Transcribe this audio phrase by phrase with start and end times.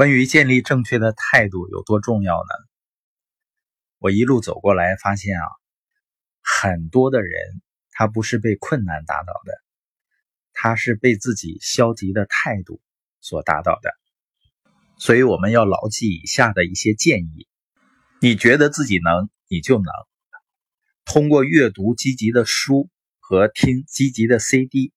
[0.00, 2.48] 关于建立正确的态度有多重要呢？
[3.98, 5.44] 我一路走过来，发现啊，
[6.40, 7.60] 很多的人
[7.90, 9.52] 他不是被困难打倒的，
[10.54, 12.80] 他是被自己消极的态度
[13.20, 13.92] 所打倒的。
[14.96, 17.46] 所以我们要牢记以下的一些建议：
[18.22, 19.84] 你觉得自己能，你就能。
[21.04, 22.88] 通过阅读积极的书
[23.18, 24.94] 和听积极的 CD，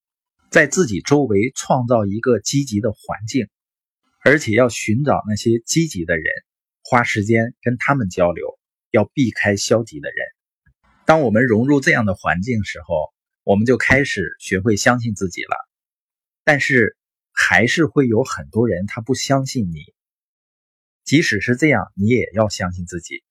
[0.50, 3.50] 在自己周围创造一个积极的环境，
[4.24, 6.26] 而且要寻找那些积极的人，
[6.84, 8.58] 花时间跟他们交流。
[8.96, 10.18] 要避开消极的人。
[11.04, 13.12] 当我们融入这样的环境时候，
[13.44, 15.56] 我们就开始学会相信自己了。
[16.44, 16.96] 但是，
[17.32, 19.80] 还是会有很多人他不相信你。
[21.04, 23.24] 即使是这样，你也要相信自己。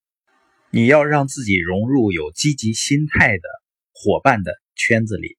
[0.71, 3.49] 你要让自己融入有积极心态的
[3.93, 5.39] 伙伴的圈子里。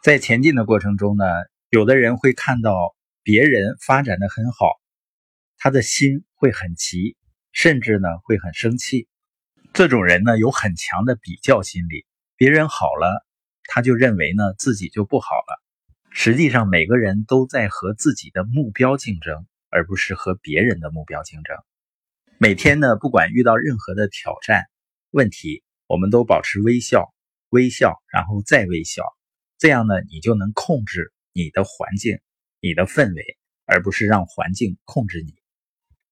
[0.00, 1.24] 在前进的过程中呢，
[1.70, 2.94] 有的人会看到
[3.24, 4.68] 别人发展的很好，
[5.58, 7.16] 他的心会很急，
[7.52, 9.08] 甚至呢会很生气。
[9.72, 13.26] 这种人呢有很强的比较心理，别人好了，
[13.64, 15.62] 他就认为呢自己就不好了。
[16.10, 21.56] 实际上，每个人都在和自己的目标竞争，而不是和别人的目标竞争。
[22.38, 24.64] 每天呢，不管遇到任何的挑战、
[25.10, 27.12] 问题，我们都保持微笑，
[27.50, 29.04] 微笑，然后再微笑。
[29.58, 32.18] 这样呢，你就能控制你的环境、
[32.60, 33.36] 你的氛围，
[33.66, 35.34] 而不是让环境控制你。